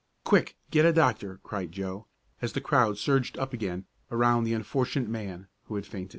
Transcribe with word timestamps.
"Quick, 0.23 0.57
get 0.71 0.83
a 0.83 0.91
doctor!" 0.91 1.39
cried 1.43 1.71
Joe, 1.71 2.07
as 2.41 2.53
the 2.53 2.59
crowd 2.59 2.97
surged 2.97 3.37
up 3.37 3.53
again 3.53 3.85
around 4.09 4.45
the 4.45 4.53
unfortunate 4.55 5.09
man, 5.11 5.47
who 5.65 5.75
had 5.75 5.85
fainted. 5.85 6.09